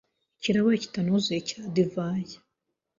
ikirahure 0.37 0.75
kitanuzuye 0.83 1.39
cya 1.49 1.61
divayi 1.73 2.35